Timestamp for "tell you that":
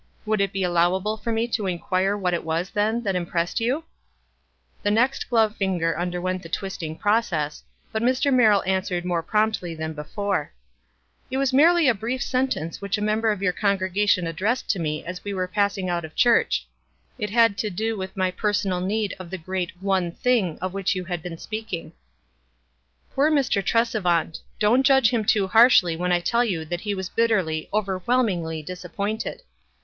26.21-26.81